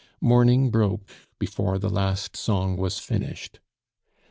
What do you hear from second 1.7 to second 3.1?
the last song was